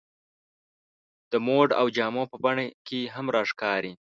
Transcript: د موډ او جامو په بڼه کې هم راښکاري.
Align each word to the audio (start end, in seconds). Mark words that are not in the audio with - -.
د 1.31 1.33
موډ 1.45 1.69
او 1.79 1.85
جامو 1.97 2.23
په 2.31 2.37
بڼه 2.43 2.65
کې 2.87 2.99
هم 3.15 3.25
راښکاري. 3.35 3.93